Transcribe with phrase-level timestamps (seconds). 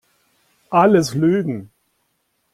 [0.71, 1.69] Alles Lügen!